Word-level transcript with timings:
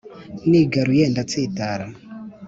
nigaruye 0.49 1.05
ndatsitara 1.11 1.85